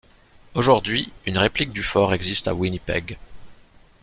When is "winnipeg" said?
2.55-3.19